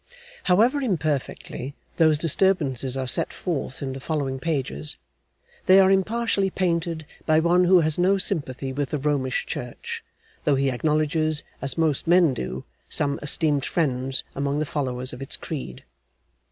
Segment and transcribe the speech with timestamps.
[0.45, 4.97] However imperfectly those disturbances are set forth in the following pages,
[5.67, 10.03] they are impartially painted by one who has no sympathy with the Romish Church,
[10.43, 15.37] though he acknowledges, as most men do, some esteemed friends among the followers of its
[15.37, 15.83] creed.